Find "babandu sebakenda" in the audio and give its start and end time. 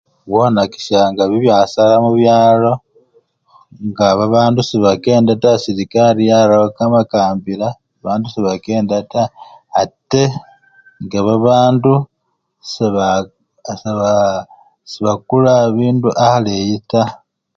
4.19-5.31